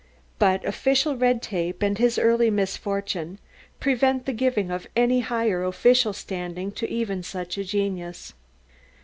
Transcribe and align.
But 0.39 0.65
official 0.65 1.15
red 1.15 1.43
tape, 1.43 1.83
and 1.83 1.95
his 1.99 2.17
early 2.17 2.49
misfortune... 2.49 3.37
prevent 3.79 4.25
the 4.25 4.33
giving 4.33 4.71
of 4.71 4.87
any 4.95 5.19
higher 5.19 5.63
official 5.63 6.11
standing 6.11 6.71
to 6.71 6.89
even 6.89 7.21
such 7.21 7.55
a 7.55 7.63
genius. 7.63 8.33